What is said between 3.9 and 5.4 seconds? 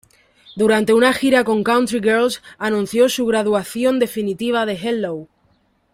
definitiva de Hello!